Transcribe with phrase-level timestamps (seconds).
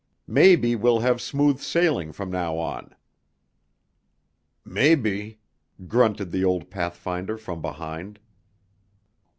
[0.25, 2.95] "Maybe we'll have smooth sailing from now on."
[4.65, 5.39] "Mebby!"
[5.87, 8.19] grunted the old pathfinder from behind.